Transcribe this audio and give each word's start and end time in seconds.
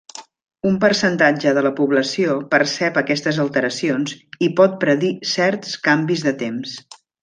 Un 0.69 0.77
percentatge 0.83 1.53
de 1.57 1.63
la 1.65 1.73
població 1.81 2.39
percep 2.55 2.99
aquestes 3.03 3.41
alteracions 3.45 4.17
i 4.49 4.53
pot 4.63 4.77
predir 4.87 5.15
certs 5.37 5.81
canvis 5.91 6.31
de 6.31 6.39
temps. 6.47 6.79